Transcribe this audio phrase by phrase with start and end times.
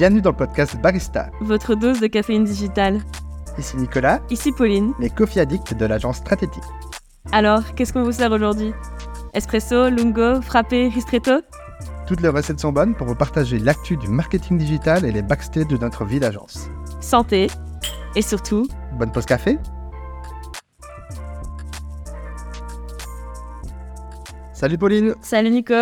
[0.00, 1.28] Bienvenue dans le podcast Barista.
[1.42, 3.02] Votre dose de caféine digitale.
[3.58, 4.94] Ici Nicolas, Ici Pauline.
[4.98, 6.62] les coffee addicts de l'agence Stratétique.
[7.32, 8.72] Alors, qu'est-ce qu'on vous sert aujourd'hui?
[9.34, 11.42] Espresso, lungo, frappé, ristretto?
[12.06, 15.66] Toutes les recettes sont bonnes pour vous partager l'actu du marketing digital et les backstage
[15.66, 16.70] de notre vie d'agence.
[17.02, 17.48] Santé.
[18.16, 18.66] Et surtout,
[18.98, 19.58] Bonne pause café
[24.54, 25.74] Salut Pauline salut Nico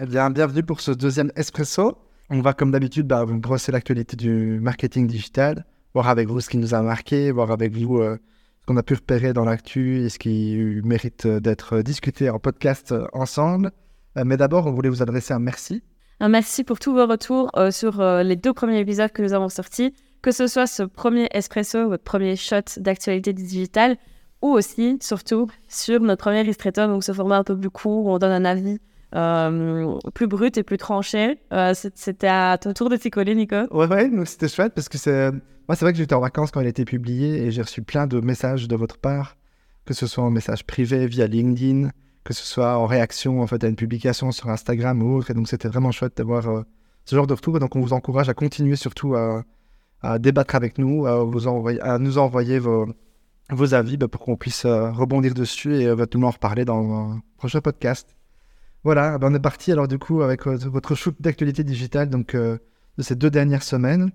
[0.00, 1.98] Eh bien, bienvenue pour ce deuxième espresso.
[2.30, 5.64] On va, comme d'habitude, bah, brosser l'actualité du marketing digital,
[5.94, 8.18] voir avec vous ce qui nous a marqué, voir avec vous euh,
[8.60, 12.38] ce qu'on a pu repérer dans l'actu et ce qui mérite euh, d'être discuté en
[12.38, 13.72] podcast euh, ensemble.
[14.14, 15.82] Mais d'abord, on voulait vous adresser un merci.
[16.20, 19.94] Un merci pour tous vos retours sur les deux premiers épisodes que nous avons sortis,
[20.22, 23.96] que ce soit ce premier espresso, votre premier shot d'actualité digitale,
[24.42, 28.10] ou aussi, surtout, sur notre premier ristretto, donc ce format un peu plus court où
[28.10, 28.80] on donne un avis
[29.14, 31.38] euh, plus brut et plus tranché.
[31.52, 33.56] Euh, C'était à ton tour de t'y coller, Nico.
[33.70, 35.30] Ouais, ouais, donc c'était chouette parce que c'est.
[35.30, 37.82] Moi, c'est vrai que j'étais en vacances quand il a été publié et j'ai reçu
[37.82, 39.36] plein de messages de votre part,
[39.84, 41.90] que ce soit en message privé via LinkedIn,
[42.24, 45.30] que ce soit en réaction en fait à une publication sur Instagram ou autre.
[45.30, 46.62] Et donc, c'était vraiment chouette d'avoir euh,
[47.04, 47.56] ce genre de retour.
[47.56, 49.44] Et donc, on vous encourage à continuer surtout à,
[50.18, 52.86] débattre avec nous, à, vous envoyer, à nous envoyer vos,
[53.72, 57.60] avis bah, pour qu'on puisse euh, rebondir dessus et éventuellement en reparler dans un prochain
[57.60, 58.17] podcast.
[58.84, 62.34] Voilà, ben, on est parti alors du coup avec euh, votre shoot d'actualité digitale donc,
[62.34, 62.58] euh,
[62.96, 64.10] de ces deux dernières semaines.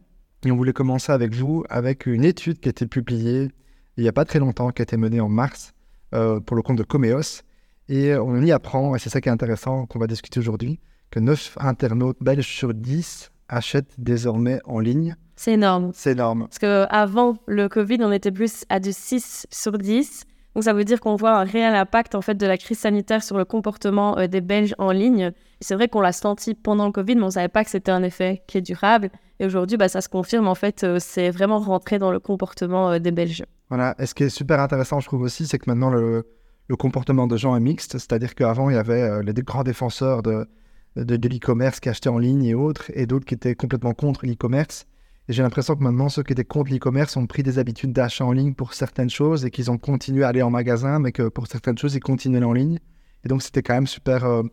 [0.45, 3.52] Et on voulait commencer avec vous avec une étude qui a été publiée
[3.97, 5.73] il n'y a pas très longtemps, qui a été menée en mars
[6.14, 7.44] euh, pour le compte de Comeos.
[7.89, 10.80] Et on y apprend, et c'est ça qui est intéressant qu'on va discuter aujourd'hui,
[11.11, 15.16] que 9 internautes belges sur 10 achètent désormais en ligne.
[15.36, 15.91] C'est énorme.
[15.94, 16.47] C'est énorme.
[16.47, 20.25] Parce qu'avant le Covid, on était plus à du 6 sur 10.
[20.56, 23.23] Donc ça veut dire qu'on voit un réel impact en fait de la crise sanitaire
[23.23, 25.31] sur le comportement euh, des Belges en ligne.
[25.62, 28.03] C'est vrai qu'on l'a senti pendant le Covid, mais on savait pas que c'était un
[28.03, 29.09] effet qui est durable.
[29.40, 30.47] Et aujourd'hui, bah, ça se confirme.
[30.47, 33.44] En fait, euh, c'est vraiment rentré dans le comportement euh, des Belges.
[33.69, 33.96] Voilà.
[33.97, 36.28] Et ce qui est super intéressant, je trouve aussi, c'est que maintenant le,
[36.68, 37.94] le comportement de gens est mixte.
[37.94, 40.47] C'est-à-dire qu'avant, il y avait les grands défenseurs de,
[40.96, 44.85] de l'e-commerce qui achetaient en ligne et autres, et d'autres qui étaient complètement contre l'e-commerce.
[45.29, 48.25] Et j'ai l'impression que maintenant, ceux qui étaient contre l'e-commerce ont pris des habitudes d'achat
[48.25, 51.29] en ligne pour certaines choses et qu'ils ont continué à aller en magasin, mais que
[51.29, 52.79] pour certaines choses, ils continuaient en ligne.
[53.23, 54.44] Et donc, c'était quand même super euh,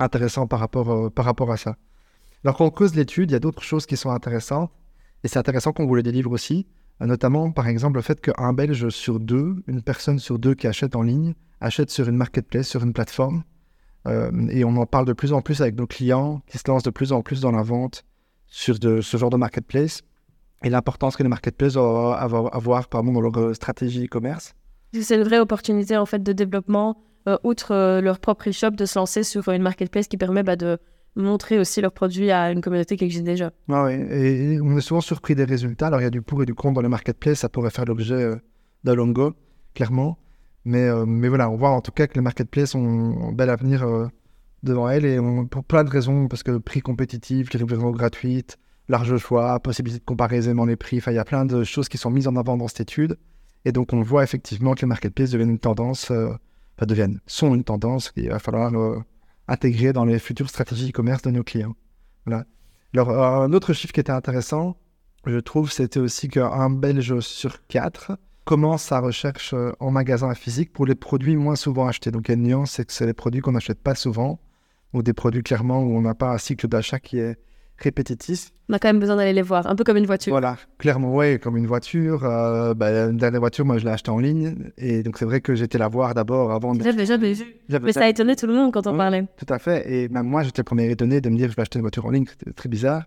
[0.00, 1.76] intéressant par rapport, euh, par rapport à ça.
[2.44, 4.72] Alors qu'on cause l'étude, il y a d'autres choses qui sont intéressantes.
[5.22, 6.66] Et c'est intéressant qu'on vous les délivre aussi.
[7.00, 10.66] Euh, Notamment, par exemple, le fait qu'un Belge sur deux, une personne sur deux qui
[10.66, 13.44] achète en ligne, achète sur une marketplace, sur une plateforme.
[14.50, 16.88] Et on en parle de plus en plus avec nos clients qui se lancent de
[16.88, 18.06] plus en plus dans la vente
[18.46, 20.02] sur de, ce genre de marketplace
[20.64, 24.54] et l'importance que les marketplaces vont avoir, avoir pardon, dans leur euh, stratégie e-commerce.
[24.92, 26.96] C'est une vraie opportunité en fait de développement,
[27.28, 30.56] euh, outre euh, leur propre e-shop, de se lancer sur une marketplace qui permet bah,
[30.56, 30.78] de
[31.14, 33.50] montrer aussi leurs produits à une communauté qui existe déjà.
[33.68, 35.88] Ah ouais, et, on est souvent surpris des résultats.
[35.88, 37.40] Alors, il y a du pour et du contre dans les marketplaces.
[37.40, 38.36] Ça pourrait faire l'objet euh,
[38.84, 39.34] d'un longo,
[39.74, 40.18] clairement.
[40.64, 43.86] Mais, mais voilà, on voit en tout cas que les marketplaces ont un bel avenir
[44.62, 45.06] devant elles.
[45.06, 48.58] Et on- pour plein de raisons, parce que prix compétitif, les livraisons gratuites,
[48.88, 50.98] large choix, possibilité de comparer aisément les prix.
[50.98, 53.18] Enfin, il y a plein de choses qui sont mises en avant dans cette étude.
[53.64, 56.30] Et donc, on voit effectivement que les marketplaces deviennent une tendance, euh,
[56.76, 58.98] enfin, deviennent, sont une tendance qu'il va falloir euh,
[59.46, 61.74] intégrer dans les futures stratégies e-commerce de nos clients.
[62.24, 62.44] Voilà.
[62.94, 64.76] Alors, un autre chiffre qui était intéressant,
[65.26, 68.12] je trouve, c'était aussi qu'un Belge sur quatre
[68.44, 72.10] commence sa recherche euh, en magasin physique pour les produits moins souvent achetés.
[72.10, 74.40] Donc, il y a une nuance, c'est que c'est les produits qu'on n'achète pas souvent,
[74.94, 77.36] ou des produits clairement où on n'a pas un cycle d'achat qui est
[78.70, 80.32] On a quand même besoin d'aller les voir, un peu comme une voiture.
[80.32, 82.24] Voilà, clairement, ouais, comme une voiture.
[82.24, 84.70] Euh, bah, une dernière voiture, moi, je l'ai achetée en ligne.
[84.76, 86.82] Et donc, c'est vrai que j'étais la voir d'abord avant de...
[86.82, 87.44] J'avais jamais vu.
[87.82, 88.98] Mais ça a étonné tout le monde quand on Oui.
[88.98, 89.26] parlait.
[89.36, 89.90] Tout à fait.
[89.90, 91.82] Et même moi, j'étais le premier étonné de me dire que je vais acheter une
[91.82, 92.26] voiture en ligne.
[92.28, 93.04] C'était très bizarre.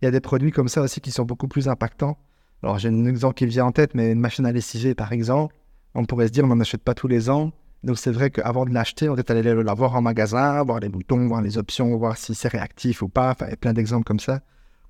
[0.00, 2.16] Il y a des produits comme ça aussi qui sont beaucoup plus impactants.
[2.62, 5.12] Alors, j'ai un exemple qui me vient en tête, mais une machine à lessiver, par
[5.12, 5.54] exemple,
[5.94, 7.52] on pourrait se dire, on n'en achète pas tous les ans.
[7.84, 10.88] Donc, c'est vrai qu'avant de l'acheter, on est allé la voir en magasin, voir les
[10.88, 13.30] boutons, voir les options, voir si c'est réactif ou pas.
[13.30, 14.40] Enfin, il y a plein d'exemples comme ça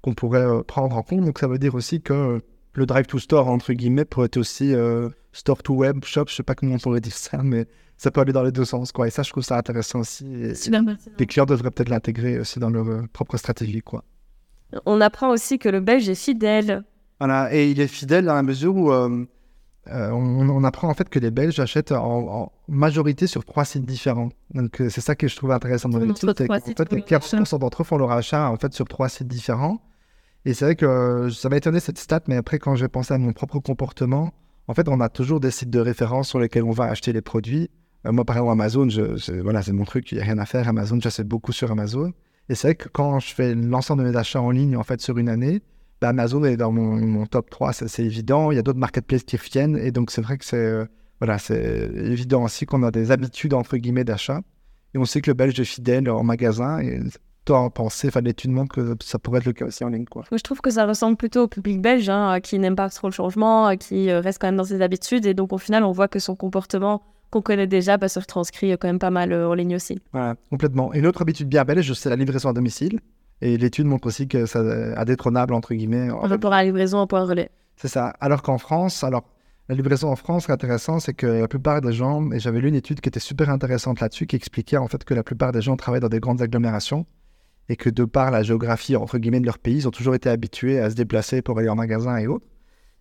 [0.00, 1.24] qu'on pourrait euh, prendre en compte.
[1.24, 2.40] Donc, ça veut dire aussi que
[2.72, 6.34] le drive to store, entre guillemets, pourrait être aussi euh, store to web, shop, je
[6.36, 8.92] sais pas comment on pourrait dire ça, mais ça peut aller dans les deux sens,
[8.92, 9.06] quoi.
[9.06, 10.32] Et ça, je trouve ça intéressant aussi.
[10.34, 10.82] Et- Super
[11.18, 14.04] les clients devraient peut-être l'intégrer aussi dans leur euh, propre stratégie, quoi.
[14.86, 16.84] On apprend aussi que le Belge est fidèle.
[17.20, 19.24] Voilà, et il est fidèle dans la mesure où euh,
[19.90, 23.64] euh, on, on apprend en fait que les Belges achètent en, en majorité sur trois
[23.64, 24.28] sites différents.
[24.54, 27.20] Donc euh, c'est ça que je trouve intéressant dans l'étude, sites fait, pour les leur
[27.20, 27.36] achat.
[27.56, 29.80] 40% d'entre eux font leur achat en fait sur trois sites différents.
[30.44, 33.12] Et c'est vrai que euh, ça m'a étonné cette stat, mais après quand j'ai pensé
[33.14, 34.32] à mon propre comportement,
[34.68, 37.22] en fait on a toujours des sites de référence sur lesquels on va acheter les
[37.22, 37.70] produits.
[38.04, 40.46] Moi par exemple Amazon, je, c'est- voilà c'est mon truc, il n'y a rien à
[40.46, 40.68] faire.
[40.68, 42.12] Amazon, j'achète beaucoup sur Amazon.
[42.48, 45.02] Et c'est vrai que quand je fais l'ensemble de mes achats en ligne, en fait,
[45.02, 45.60] sur une année,
[46.00, 48.50] bah, Amazon est dans mon, mon top 3, c'est évident.
[48.50, 49.76] Il y a d'autres marketplaces qui reviennent.
[49.76, 50.84] Et donc, c'est vrai que c'est euh,
[51.20, 54.40] voilà, c'est évident aussi qu'on a des habitudes, entre guillemets, d'achat.
[54.94, 56.78] Et on sait que le Belge est fidèle en magasin.
[56.80, 57.00] Et
[57.44, 60.04] toi, en penser, enfin, l'étude montre que ça pourrait être le cas aussi en ligne.
[60.04, 60.24] Quoi.
[60.30, 63.12] Je trouve que ça ressemble plutôt au public belge, hein, qui n'aime pas trop le
[63.12, 65.26] changement, qui euh, reste quand même dans ses habitudes.
[65.26, 68.70] Et donc, au final, on voit que son comportement qu'on connaît déjà bah, se retranscrit
[68.78, 70.00] quand même pas mal euh, en ligne aussi.
[70.12, 70.94] Voilà, complètement.
[70.94, 73.00] Et une autre habitude bien belge, c'est la livraison à domicile.
[73.40, 76.10] Et l'étude montre aussi que ça a indétrônable, entre guillemets.
[76.10, 77.50] En rapport à la livraison en point relais.
[77.76, 78.08] C'est ça.
[78.20, 79.24] Alors qu'en France, alors
[79.68, 82.40] la livraison en France, ce qui est intéressant, c'est que la plupart des gens, et
[82.40, 85.22] j'avais lu une étude qui était super intéressante là-dessus, qui expliquait en fait que la
[85.22, 87.06] plupart des gens travaillent dans des grandes agglomérations
[87.68, 90.30] et que de par la géographie, entre guillemets, de leur pays, ils ont toujours été
[90.30, 92.46] habitués à se déplacer pour aller en magasin et autres.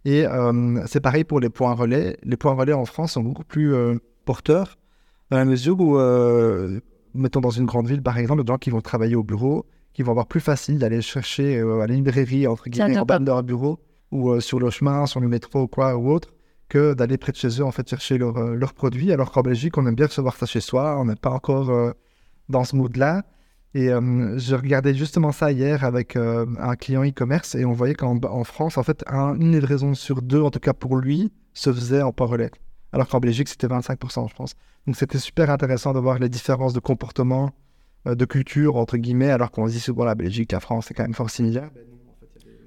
[0.04, 2.18] Et euh, c'est pareil pour les points relais.
[2.24, 3.96] Les points relais en France sont beaucoup plus euh,
[4.26, 4.78] porteurs,
[5.32, 6.80] dans la mesure où, euh,
[7.14, 9.66] mettons dans une grande ville, par exemple, des gens qui vont travailler au bureau,
[9.98, 13.26] qui vont avoir plus facile d'aller chercher à la librairie, entre guillemets, en bas de
[13.26, 13.80] leur bureau,
[14.12, 16.36] ou sur le chemin, sur le métro, ou quoi, ou autre,
[16.70, 19.12] que d'aller près de chez eux, en fait, chercher leurs produits.
[19.12, 21.94] Alors qu'en Belgique, on aime bien recevoir ça chez soi, on n'est pas encore
[22.48, 23.24] dans ce mood-là.
[23.74, 27.96] Et euh, je regardais justement ça hier avec euh, un client e-commerce et on voyait
[27.96, 32.02] qu'en France, en fait, une livraison sur deux, en tout cas pour lui, se faisait
[32.02, 32.52] en port relais.
[32.94, 34.54] Alors qu'en Belgique, c'était 25%, je pense.
[34.86, 37.67] Donc c'était super intéressant de voir les différences de comportement, euh,
[38.16, 41.04] de culture, entre guillemets, alors qu'on se dit souvent la Belgique, la France, c'est quand
[41.04, 41.70] même fort similaire.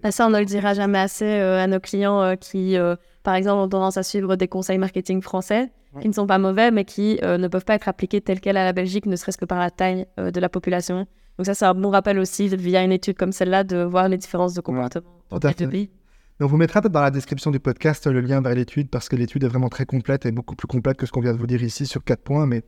[0.02, 2.76] Bah, ça, on ne le dira jamais assez à nos clients qui,
[3.22, 5.70] par exemple, ont tendance à suivre des conseils marketing français
[6.00, 8.56] qui ne sont pas mauvais, mais qui euh, ne peuvent pas être appliqués tels quels
[8.56, 11.06] à la Belgique, ne serait-ce que par la taille euh, de la population.
[11.36, 14.18] Donc ça, c'est un bon rappel aussi, via une étude comme celle-là, de voir les
[14.18, 15.90] différences de comportement entre les deux pays.
[16.38, 19.16] Donc vous mettrez peut-être dans la description du podcast le lien vers l'étude, parce que
[19.16, 21.46] l'étude est vraiment très complète et beaucoup plus complète que ce qu'on vient de vous
[21.46, 22.62] dire ici sur quatre points, mais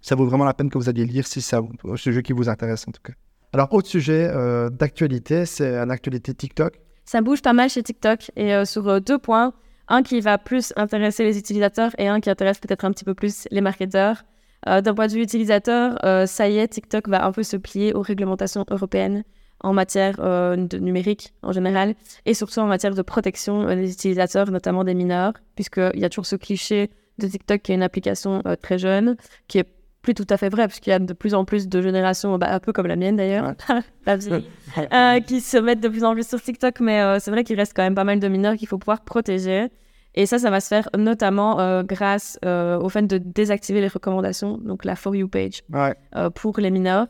[0.00, 2.48] ça vaut vraiment la peine que vous alliez lire si c'est un sujet qui vous
[2.48, 3.12] intéresse en tout cas.
[3.52, 6.74] Alors, autre sujet euh, d'actualité, c'est une actualité TikTok.
[7.04, 9.52] Ça bouge pas mal chez TikTok et sur deux points
[9.90, 13.14] un qui va plus intéresser les utilisateurs et un qui intéresse peut-être un petit peu
[13.14, 14.22] plus les marketeurs.
[14.68, 17.56] Euh, d'un point de vue utilisateur, euh, ça y est, TikTok va un peu se
[17.56, 19.24] plier aux réglementations européennes
[19.62, 21.94] en matière euh, de numérique en général
[22.24, 26.26] et surtout en matière de protection des utilisateurs, notamment des mineurs, puisqu'il y a toujours
[26.26, 29.16] ce cliché de TikTok qui est une application très jeune,
[29.48, 29.68] qui est
[30.02, 32.48] plus tout à fait vrai, puisqu'il y a de plus en plus de générations, bah,
[32.50, 33.54] un peu comme la mienne d'ailleurs,
[34.08, 37.56] euh, qui se mettent de plus en plus sur TikTok, mais euh, c'est vrai qu'il
[37.56, 39.68] reste quand même pas mal de mineurs qu'il faut pouvoir protéger.
[40.14, 44.58] Et ça, ça va se faire notamment euh, grâce au fait de désactiver les recommandations,
[44.58, 45.62] donc la For You page,
[46.34, 47.06] pour les mineurs.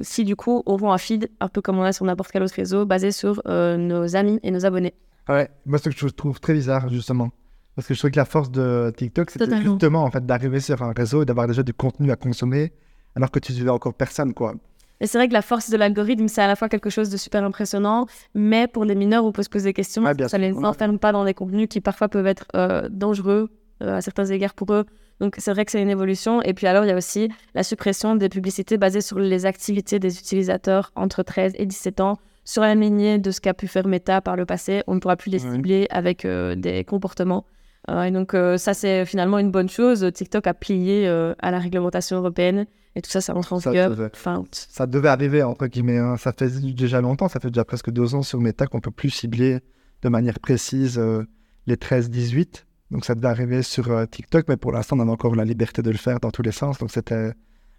[0.00, 2.42] si du coup, on voit un feed, un peu comme on a sur n'importe quel
[2.42, 4.94] autre réseau, basé sur nos amis et nos abonnés.
[5.28, 7.30] Ouais, moi, ce que je trouve très bizarre, justement.
[7.76, 10.82] Parce que je trouve que la force de TikTok, c'est justement en fait, d'arriver sur
[10.82, 12.72] un réseau et d'avoir déjà du contenu à consommer,
[13.16, 14.32] alors que tu ne encore personne.
[14.32, 14.54] quoi.
[15.00, 17.16] Et c'est vrai que la force de l'algorithme, c'est à la fois quelque chose de
[17.16, 20.04] super impressionnant, mais pour les mineurs, on peut se poser des questions.
[20.04, 23.50] ça ne les enferme pas dans des contenus qui parfois peuvent être euh, dangereux
[23.82, 24.84] euh, à certains égards pour eux.
[25.20, 26.42] Donc c'est vrai que c'est une évolution.
[26.42, 29.98] Et puis alors, il y a aussi la suppression des publicités basées sur les activités
[29.98, 32.18] des utilisateurs entre 13 et 17 ans.
[32.44, 35.16] Sur la lignée de ce qu'a pu faire Meta par le passé, on ne pourra
[35.16, 37.46] plus les cibler avec euh, des comportements
[37.88, 40.10] et donc euh, ça, c'est finalement une bonne chose.
[40.12, 43.90] TikTok a plié euh, à la réglementation européenne et tout ça, ça rentre en vigueur
[44.70, 45.98] Ça devait arriver, entre guillemets.
[45.98, 46.16] Hein.
[46.16, 49.10] Ça fait déjà longtemps, ça fait déjà presque deux ans sur Meta qu'on peut plus
[49.10, 49.60] cibler
[50.02, 51.00] de manière précise
[51.66, 52.64] les 13-18.
[52.90, 55.90] Donc ça devait arriver sur TikTok, mais pour l'instant, on a encore la liberté de
[55.90, 56.78] le faire dans tous les sens.
[56.78, 57.32] Donc c'était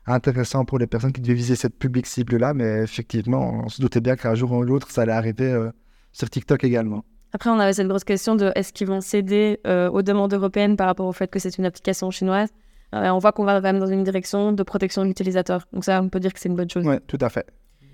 [0.05, 4.01] intéressant pour les personnes qui devaient viser cette public cible-là, mais effectivement, on se doutait
[4.01, 5.69] bien qu'un jour ou l'autre, ça allait arriver
[6.11, 7.05] sur TikTok également.
[7.35, 10.77] Après, on avait cette grosse question de est-ce qu'ils vont céder euh, aux demandes européennes
[10.77, 12.47] par rapport au fait que c'est une application chinoise.
[12.93, 15.67] Euh, on voit qu'on va même dans une direction de protection de l'utilisateur.
[15.73, 16.87] Donc ça, on peut dire que c'est une bonne chose.
[16.87, 17.45] Oui, tout à fait.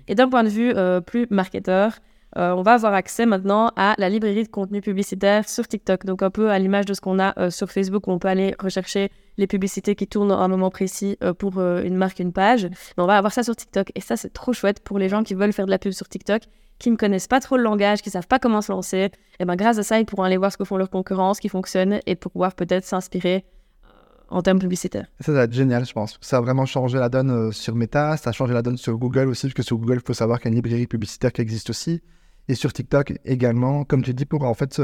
[0.06, 1.98] Et d'un point de vue euh, plus marketeur,
[2.36, 6.06] on va avoir accès maintenant à la librairie de contenu publicitaire sur TikTok.
[6.06, 8.54] Donc un peu à l'image de ce qu'on a sur Facebook où on peut aller
[8.60, 12.64] rechercher les publicités qui tournent à un moment précis pour une marque, une page.
[12.96, 13.90] Mais on va avoir ça sur TikTok.
[13.96, 16.08] Et ça, c'est trop chouette pour les gens qui veulent faire de la pub sur
[16.08, 16.44] TikTok
[16.82, 19.44] qui ne connaissent pas trop le langage, qui savent pas comment se lancer, et eh
[19.44, 21.48] ben grâce à ça, ils pourront aller voir ce que font leurs concurrents, ce qui
[21.48, 23.44] fonctionne, et pouvoir peut-être s'inspirer
[23.84, 23.88] euh,
[24.30, 25.06] en termes publicitaires.
[25.20, 26.18] Ça, va être génial, je pense.
[26.20, 28.98] Ça a vraiment changé la donne euh, sur Meta, ça a changé la donne sur
[28.98, 31.32] Google aussi, parce que sur Google, il faut savoir qu'il y a une librairie publicitaire
[31.32, 32.02] qui existe aussi,
[32.48, 34.82] et sur TikTok également, comme tu dis, pour en fait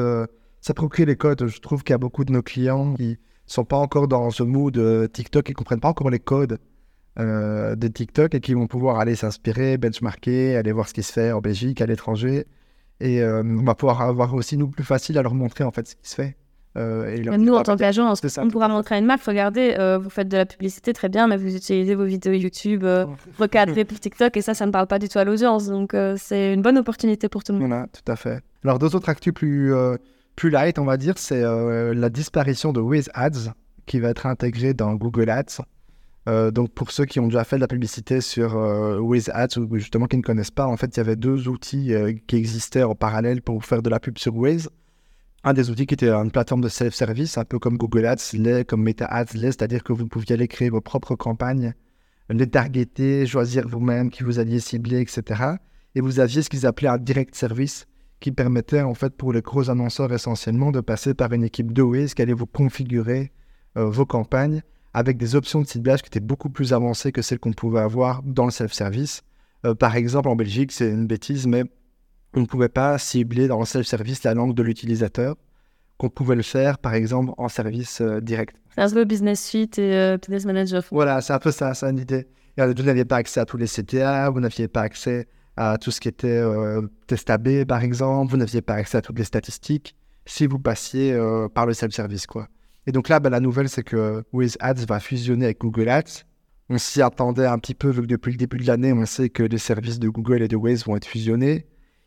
[0.61, 1.49] s'approprier les codes.
[1.49, 4.45] Je trouve qu'il y a beaucoup de nos clients qui sont pas encore dans ce
[4.45, 6.61] mood TikTok, et comprennent pas encore les codes
[7.19, 11.13] euh, de TikTok et qui vont pouvoir aller s'inspirer, benchmarker, aller voir ce qui se
[11.13, 12.47] fait en Belgique, à l'étranger.
[13.01, 15.87] Et euh, on va pouvoir avoir aussi, nous, plus facile à leur montrer en fait
[15.87, 16.37] ce qui se fait.
[16.77, 19.99] Euh, et Même nous, en tant qu'agence, on pourra montrer à une marque, regardez, euh,
[19.99, 23.07] vous faites de la publicité très bien, mais vous utilisez vos vidéos YouTube euh,
[23.39, 25.67] recadrées pour TikTok, et ça, ça ne parle pas du tout à l'audience.
[25.69, 27.69] Donc, c'est une bonne opportunité pour tout le monde.
[27.69, 28.41] Voilà, tout à fait.
[28.65, 29.73] Alors, deux autres actus plus,
[30.37, 33.53] plus light, on va dire, c'est la disparition de Waze Ads
[33.87, 35.63] qui va être intégrée dans Google Ads.
[36.29, 39.01] Euh, donc, pour ceux qui ont déjà fait de la publicité sur euh,
[39.33, 42.13] Ads ou justement qui ne connaissent pas, en fait, il y avait deux outils euh,
[42.27, 44.69] qui existaient en parallèle pour faire de la pub sur Waze.
[45.43, 48.65] Un des outils qui était une plateforme de self-service, un peu comme Google Ads l'est,
[48.65, 51.73] comme Meta Ads c'est-à-dire que vous pouviez aller créer vos propres campagnes,
[52.29, 55.43] les targeter, choisir vous-même qui vous alliez cibler, etc.
[55.95, 57.87] Et vous aviez ce qu'ils appelaient un direct service
[58.21, 61.83] qui permettait en fait pour les gros annonceurs essentiellement de passer par une équipe de
[61.83, 63.33] Waze qui allait vous configurer
[63.77, 64.63] euh, vos campagnes
[64.95, 68.23] avec des options de ciblage qui étaient beaucoup plus avancées que celles qu'on pouvait avoir
[68.23, 69.23] dans le self-service.
[69.65, 71.65] Euh, par exemple, en Belgique, c'est une bêtise, mais
[72.35, 75.37] on ne pouvait pas cibler dans le self-service la langue de l'utilisateur,
[75.99, 78.57] qu'on pouvait le faire, par exemple, en service euh, direct.
[78.75, 80.85] C'est un peu Business Suite et euh, Business Manager.
[80.91, 82.27] Voilà, c'est un peu ça, c'est une idée.
[82.57, 85.27] Et, vous n'aviez pas accès à tous les CTA, vous n'aviez pas accès
[85.57, 86.41] à tout ce qui était
[87.09, 91.19] test AB, par exemple, vous n'aviez pas accès à toutes les statistiques si vous passiez
[91.53, 92.49] par le self-service, quoi.
[92.89, 96.25] Et donc là, ben, la nouvelle, c'est que Waze Ads va fusionner avec Google Ads.
[96.71, 99.29] On s'y attendait un petit peu, vu que depuis le début de l'année, on sait
[99.29, 101.67] que les services de Google et de Waze vont être fusionnés.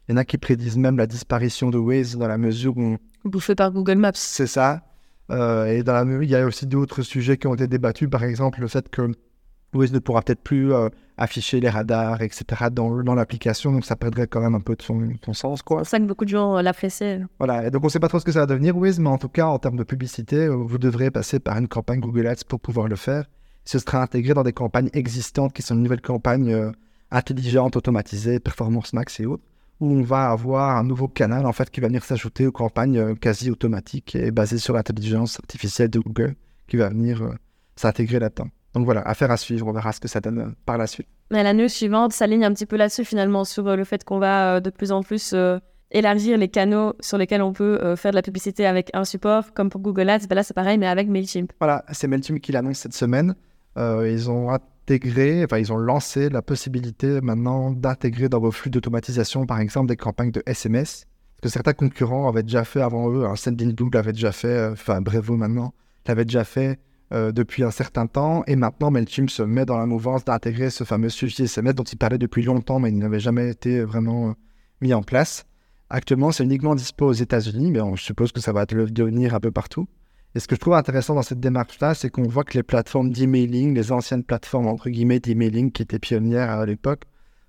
[0.10, 2.98] Il y en a qui prédisent même la disparition de Waze dans la mesure où
[3.24, 4.14] Bouffé par Google Maps.
[4.16, 4.82] c'est ça.
[5.30, 8.24] Euh, et dans la, il y a aussi d'autres sujets qui ont été débattus, par
[8.24, 9.12] exemple le fait que
[9.74, 10.90] Waze ne pourra peut-être plus euh,
[11.22, 12.44] afficher les radars, etc.
[12.72, 15.66] dans, dans l'application, donc ça perdrait quand même un peu de son, son sens, C'est
[15.66, 17.22] pour ça que beaucoup de gens euh, l'appréciaient.
[17.38, 19.10] Voilà, et donc on ne sait pas trop ce que ça va devenir, Waze, mais
[19.10, 22.28] en tout cas, en termes de publicité, euh, vous devrez passer par une campagne Google
[22.28, 23.26] Ads pour pouvoir le faire.
[23.66, 26.72] Ce sera intégré dans des campagnes existantes qui sont une nouvelle campagne euh,
[27.12, 29.44] intelligente, automatisée, Performance Max et autres,
[29.80, 33.16] où on va avoir un nouveau canal en fait qui va venir s'ajouter aux campagnes
[33.16, 36.36] quasi automatiques et basées sur l'intelligence artificielle de Google
[36.68, 37.36] qui va venir
[37.76, 38.48] s'intégrer là-dedans.
[38.74, 41.08] Donc voilà, affaire à suivre, on verra ce que ça donne euh, par la suite.
[41.30, 44.20] Mais la news suivante s'aligne un petit peu là-dessus finalement, sur euh, le fait qu'on
[44.20, 45.60] va euh, de plus en plus euh,
[45.92, 49.54] élargir les canaux sur lesquels on peut euh, faire de la publicité avec un support,
[49.54, 50.28] comme pour Google Ads.
[50.30, 51.52] Ben là, c'est pareil, mais avec MailChimp.
[51.60, 53.36] Voilà, c'est Mailchimp qui l'annonce cette semaine.
[53.78, 58.70] Euh, ils ont intégré, enfin ils ont lancé la possibilité maintenant d'intégrer dans vos flux
[58.70, 61.06] d'automatisation, par exemple, des campagnes de SMS.
[61.42, 64.72] Parce que certains concurrents avaient déjà fait avant eux, un Sendinblue l'avait déjà fait, euh,
[64.74, 65.74] enfin Brevo maintenant
[66.08, 66.80] l'avait déjà fait
[67.14, 68.44] euh, depuis un certain temps.
[68.48, 71.98] Et maintenant, Mailchimp se met dans la mouvance d'intégrer ce fameux sujet SMS dont il
[71.98, 74.34] parlait depuis longtemps, mais il n'avait jamais été vraiment euh,
[74.80, 75.46] mis en place.
[75.90, 79.42] Actuellement, c'est uniquement dispo aux États-Unis, mais on suppose que ça va le devenir un
[79.42, 79.88] peu partout.
[80.36, 83.10] Et ce que je trouve intéressant dans cette démarche-là, c'est qu'on voit que les plateformes
[83.10, 87.04] d'emailing, les anciennes plateformes entre guillemets d'emailing qui étaient pionnières à l'époque,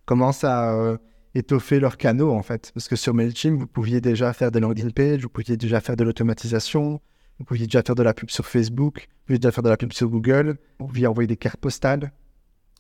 [0.05, 0.97] commencent à euh,
[1.37, 2.73] étoffer leurs canaux en fait.
[2.75, 5.95] Parce que sur Mailchimp, vous pouviez déjà faire des landing pages, vous pouviez déjà faire
[5.95, 7.01] de l'automatisation,
[7.43, 9.77] vous pouviez déjà faire de la pub sur Facebook, vous pouviez déjà faire de la
[9.77, 12.13] pub sur Google, vous pouviez envoyer des cartes postales.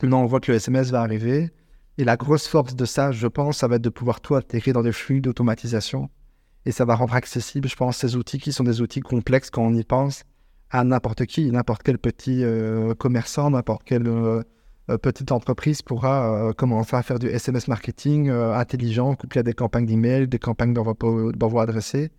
[0.00, 1.50] Maintenant, on voit que le SMS va arriver.
[1.98, 4.72] Et la grosse force de ça, je pense, ça va être de pouvoir tout intégrer
[4.72, 6.10] dans des flux d'automatisation.
[6.64, 9.64] Et ça va rendre accessible, je pense, ces outils qui sont des outils complexes quand
[9.64, 10.22] on y pense
[10.70, 14.42] à n'importe qui, n'importe quel petit euh, commerçant, n'importe quelle euh,
[15.02, 19.86] petite entreprise pourra euh, commencer à faire du SMS marketing intelligent, couplé à des campagnes
[19.86, 22.12] d'email, des campagnes d'envoi adressé.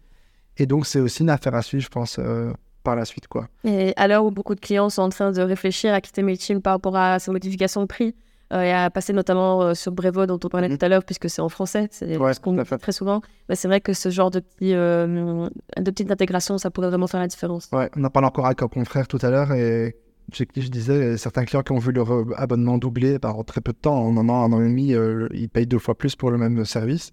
[0.58, 2.52] Et donc, c'est aussi une affaire à suivre, je pense, euh,
[2.84, 3.28] par la suite.
[3.28, 3.48] quoi.
[3.64, 6.62] Et à l'heure où beaucoup de clients sont en train de réfléchir à quitter MailChimp
[6.62, 8.14] par rapport à ses modifications de prix
[8.52, 10.78] euh, et à passer notamment euh, sur Brevo dont on parlait Mhm.
[10.78, 12.78] tout à l'heure puisque c'est en français, c'est Ouais, ce qu'on fait.
[12.78, 16.70] très souvent, bah, c'est vrai que ce genre de, petits, euh, de petite intégration, ça
[16.70, 17.70] pourrait vraiment faire la différence.
[17.72, 19.96] Ouais, on en parle encore avec un confrère tout à l'heure et
[20.32, 23.78] je disais, certains clients qui ont vu leur abonnement doubler bah, en très peu de
[23.78, 26.30] temps, en un an, un an et demi, euh, ils payent deux fois plus pour
[26.32, 27.12] le même service.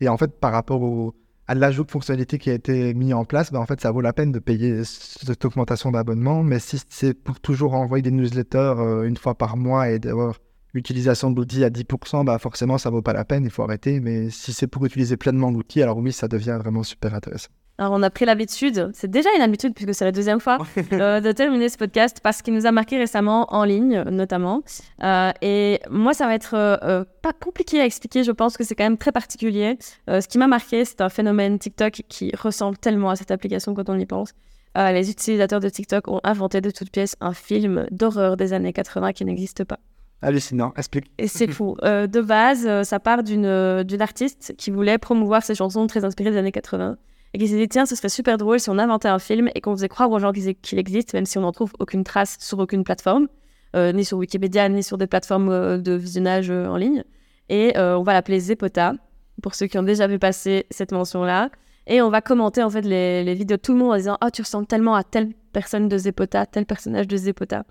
[0.00, 1.14] Et en fait, par rapport au,
[1.46, 4.00] à l'ajout de fonctionnalités qui a été mis en place, bah, en fait, ça vaut
[4.00, 6.42] la peine de payer cette augmentation d'abonnement.
[6.42, 10.38] Mais si c'est pour toujours envoyer des newsletters euh, une fois par mois et d'avoir
[10.74, 14.00] l'utilisation de l'outil à 10%, bah, forcément, ça vaut pas la peine, il faut arrêter.
[14.00, 17.48] Mais si c'est pour utiliser pleinement l'outil, alors oui, ça devient vraiment super intéressant.
[17.76, 20.58] Alors, on a pris l'habitude, c'est déjà une habitude puisque c'est la deuxième fois,
[20.92, 24.62] euh, de terminer ce podcast parce qu'il nous a marqué récemment en ligne, notamment.
[25.02, 28.22] Euh, et moi, ça va être euh, euh, pas compliqué à expliquer.
[28.22, 29.76] Je pense que c'est quand même très particulier.
[30.08, 33.74] Euh, ce qui m'a marqué, c'est un phénomène TikTok qui ressemble tellement à cette application
[33.74, 34.34] quand on y pense.
[34.76, 38.72] Euh, les utilisateurs de TikTok ont inventé de toutes pièces un film d'horreur des années
[38.72, 39.78] 80 qui n'existe pas.
[40.22, 41.10] Hallucinant, explique.
[41.18, 41.76] Et c'est fou.
[41.82, 45.86] Euh, de base, euh, ça part d'une euh, d'une artiste qui voulait promouvoir ses chansons
[45.86, 46.96] très inspirées des années 80
[47.34, 49.60] et qui s'est dit tiens, ce serait super drôle si on inventait un film et
[49.60, 52.58] qu'on faisait croire aux gens qu'il existe, même si on n'en trouve aucune trace sur
[52.60, 53.26] aucune plateforme,
[53.74, 57.02] euh, ni sur Wikipédia, ni sur des plateformes de visionnage en ligne.
[57.48, 58.94] Et euh, on va l'appeler Zepota,
[59.42, 61.50] pour ceux qui ont déjà vu passer cette mention-là.
[61.86, 64.16] Et on va commenter en fait les, les vidéos de tout le monde en disant
[64.20, 67.64] Ah, tu ressembles tellement à telle personne de Zepota, tel personnage de Zepota.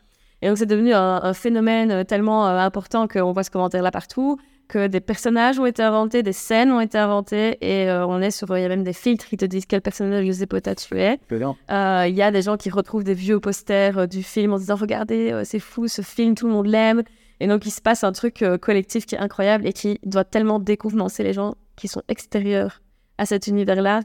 [0.44, 3.92] Et donc c'est devenu un, phénomène euh, tellement euh, important qu'on voit ce commentaire là
[3.92, 8.22] partout, que des personnages ont été inventés, des scènes ont été inventées, et euh, on
[8.22, 11.00] est sur, il y a même des filtres qui te disent quel personnage Zepota tu
[11.00, 11.18] es.
[11.32, 15.44] Il y a des gens qui retrouvent des vieux posters du film en disant regardez,
[15.46, 17.04] c'est fou ce film, tout le monde l'aime.
[17.40, 20.60] Et donc il se passe un truc collectif qui est incroyable et qui doit tellement
[20.60, 22.82] déconvenancer les gens qui sont extérieurs
[23.18, 24.02] à cet univers-là,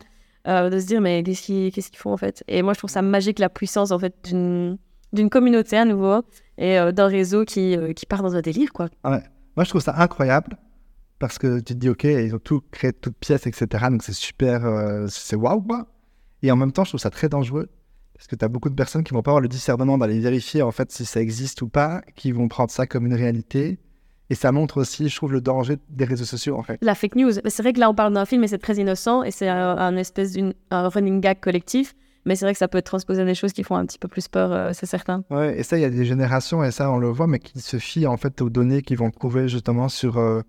[0.47, 2.45] euh, de se dire mais qu'est-ce qu'ils font en fait?
[2.47, 4.79] Et moi je trouve ça magique la puissance en fait d'une
[5.31, 6.23] communauté à nouveau
[6.57, 8.89] et euh, d'un réseau qui, euh, qui part dans un délire quoi.
[9.05, 9.23] Ouais.
[9.57, 10.57] Moi je trouve ça incroyable
[11.19, 14.13] parce que tu te dis ok ils ont tout créé toutes pièces etc donc c'est
[14.13, 14.63] super
[15.09, 15.87] c'est waouh quoi.
[16.43, 17.69] Et en même temps je trouve ça très dangereux
[18.15, 20.63] parce que tu as beaucoup de personnes qui vont pas avoir le discernement d'aller vérifier
[20.63, 23.79] en fait si ça existe ou pas, qui vont prendre ça comme une réalité
[24.31, 26.79] et ça montre aussi, je trouve, le danger des réseaux sociaux, en fait.
[26.83, 27.33] La fake news.
[27.47, 29.97] C'est vrai que là, on parle d'un film et c'est très innocent et c'est un,
[29.97, 31.95] espèce d'un running gag collectif.
[32.29, 34.29] Mais c'est vrai que ça peut transposer des choses qui font un petit peu plus
[34.29, 35.25] peur, euh, c'est certain.
[35.31, 37.59] Ouais, et ça, il y a des générations, et ça, on le voit, mais qui
[37.59, 40.43] se fient en fait aux données qu'ils vont trouver justement sur, euh,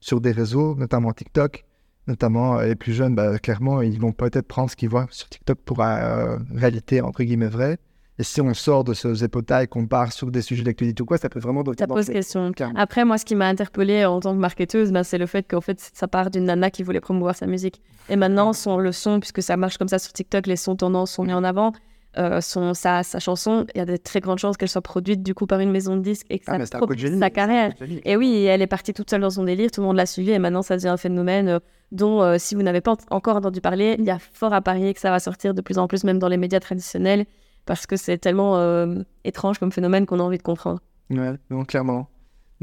[0.00, 1.64] sur des réseaux, notamment TikTok.
[2.06, 5.26] Notamment euh, les plus jeunes, bah, clairement, ils vont peut-être prendre ce qu'ils voient sur
[5.30, 7.78] TikTok pour réalité, entre guillemets, vraie.
[8.18, 11.06] Et si on sort de ce zépota et qu'on part sur des sujets d'actualité ou
[11.06, 12.52] quoi, ça peut vraiment Ça pose question.
[12.76, 15.62] Après, moi, ce qui m'a interpellée en tant que marketeuse, ben, c'est le fait qu'en
[15.62, 17.80] fait, ça part d'une nana qui voulait promouvoir sa musique.
[18.10, 21.12] Et maintenant, son, le son, puisque ça marche comme ça sur TikTok, les sons tendances
[21.12, 21.72] sont mis en avant.
[22.18, 25.22] Euh, son, sa, sa, chanson, il y a de très grandes chances qu'elle soit produite
[25.22, 26.78] du coup par une maison de disques et que ah, ça
[27.18, 27.72] sa carrière.
[28.04, 30.30] Et oui, elle est partie toute seule dans son délire, tout le monde l'a suivi
[30.30, 31.58] et maintenant ça devient un phénomène euh,
[31.90, 34.92] dont euh, si vous n'avez pas encore entendu parler, il y a fort à parier
[34.92, 37.24] que ça va sortir de plus en plus même dans les médias traditionnels
[37.66, 40.80] parce que c'est tellement euh, étrange comme phénomène qu'on a envie de comprendre.
[41.10, 42.08] Ouais, non, clairement.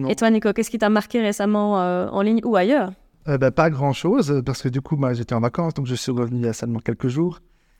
[0.07, 2.91] Et toi, Nico, qu'est-ce qui t'a marqué récemment euh, en ligne ou ailleurs?
[3.27, 6.11] Euh, bah, Pas grand-chose, parce que du coup, moi, j'étais en vacances, donc je suis
[6.11, 7.39] revenu il y a seulement quelques jours.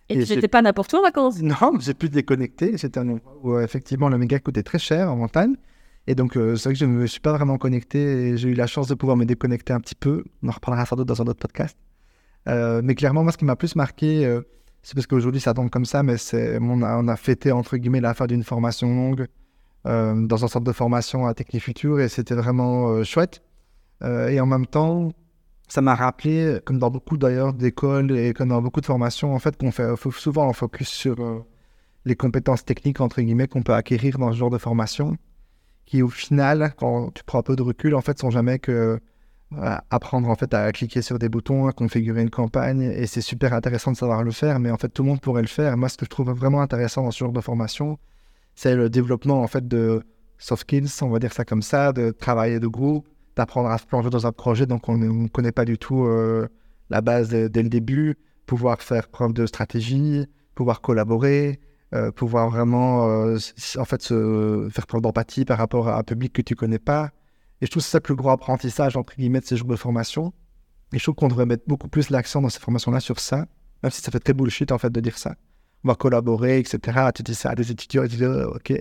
[0.10, 1.42] Et, tu n'étais pas n'importe où en vacances?
[1.42, 2.78] Non, j'ai pu déconnecter.
[2.78, 5.55] J'étais un endroit où effectivement le méga coûtait très cher en montagne.
[6.08, 8.55] Et donc, c'est vrai que je ne me suis pas vraiment connecté et j'ai eu
[8.55, 10.24] la chance de pouvoir me déconnecter un petit peu.
[10.42, 11.77] On en reparlera sans doute dans un autre podcast.
[12.48, 14.40] mais clairement, moi, ce qui m'a plus marqué,
[14.83, 17.77] c'est parce qu'aujourd'hui ça tombe comme ça, mais c'est, on, a, on a fêté entre
[17.77, 19.27] guillemets la fin d'une formation longue
[19.85, 23.42] euh, dans un centre de formation à Technifutur et c'était vraiment euh, chouette.
[24.03, 25.11] Euh, et en même temps,
[25.68, 29.39] ça m'a rappelé, comme dans beaucoup d'ailleurs d'écoles et comme dans beaucoup de formations, en
[29.39, 31.46] fait, qu'on fait souvent un focus sur
[32.05, 35.18] les compétences techniques entre guillemets qu'on peut acquérir dans ce genre de formation,
[35.85, 39.00] qui au final, quand tu prends un peu de recul, en fait, sont jamais que
[39.90, 43.53] apprendre en fait à cliquer sur des boutons, à configurer une campagne, et c'est super
[43.53, 45.75] intéressant de savoir le faire, mais en fait tout le monde pourrait le faire.
[45.75, 47.98] Moi, ce que je trouve vraiment intéressant dans ce genre de formation,
[48.55, 50.03] c'est le développement en fait de
[50.38, 53.85] soft skills, on va dire ça comme ça, de travailler de groupe, d'apprendre à se
[53.85, 56.48] plonger dans un projet dont on ne connaît pas du tout euh,
[56.90, 61.59] la base dès le début, pouvoir faire preuve de stratégie, pouvoir collaborer,
[61.94, 63.38] euh, pouvoir vraiment euh,
[63.77, 67.12] en fait se faire preuve d'empathie par rapport à un public que tu connais pas
[67.61, 69.67] et je trouve que c'est ça le plus gros apprentissage, entre guillemets, de ces jours
[69.67, 70.33] de formation.
[70.93, 73.45] Et je trouve qu'on devrait mettre beaucoup plus l'accent dans ces formations-là sur ça,
[73.83, 75.35] même si ça fait très bullshit, en fait, de dire ça.
[75.83, 77.09] On va collaborer, etc.
[77.13, 78.74] Tu dis ça à des étudiants, ils disent, oh, OK.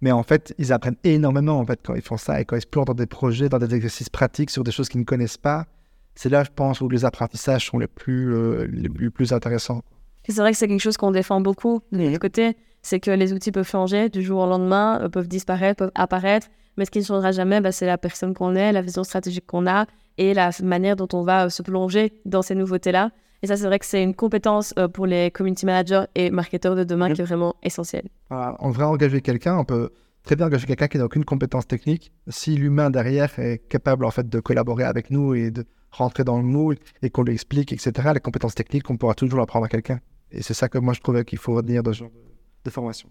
[0.00, 2.62] Mais en fait, ils apprennent énormément, en fait, quand ils font ça et quand ils
[2.62, 5.38] se plongent dans des projets, dans des exercices pratiques sur des choses qu'ils ne connaissent
[5.38, 5.66] pas.
[6.14, 9.82] C'est là, je pense, où les apprentissages sont les plus, euh, les plus, intéressants.
[10.28, 13.32] C'est vrai que c'est quelque chose qu'on défend beaucoup de l'autre côté, c'est que les
[13.32, 16.48] outils peuvent changer du jour au lendemain, euh, peuvent disparaître, peuvent apparaître.
[16.76, 19.46] Mais ce qui ne changera jamais, bah, c'est la personne qu'on est, la vision stratégique
[19.46, 19.86] qu'on a
[20.16, 23.10] et la manière dont on va euh, se plonger dans ces nouveautés-là.
[23.42, 26.74] Et ça, c'est vrai que c'est une compétence euh, pour les community managers et marketeurs
[26.74, 28.08] de demain qui est vraiment essentielle.
[28.30, 29.90] on devrait engager quelqu'un, on peut
[30.24, 32.12] très bien engager quelqu'un qui n'a aucune compétence technique.
[32.28, 36.36] Si l'humain derrière est capable en fait de collaborer avec nous et de rentrer dans
[36.36, 39.68] le moule et qu'on lui explique, etc., les compétences techniques, on pourra toujours apprendre à
[39.68, 40.00] quelqu'un.
[40.30, 42.27] Et c'est ça que moi je trouvais qu'il faut retenir de ce genre de
[42.70, 43.08] formation.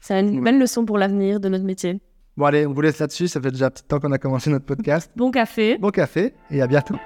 [0.00, 2.00] C'est une belle leçon pour l'avenir de notre métier.
[2.36, 3.28] Bon, allez, on vous laisse là-dessus.
[3.28, 5.10] Ça fait déjà un petit temps qu'on a commencé notre podcast.
[5.16, 5.78] Bon café.
[5.78, 6.96] Bon café et à bientôt.